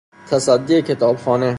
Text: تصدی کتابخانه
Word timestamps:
تصدی 0.27 0.81
کتابخانه 0.81 1.49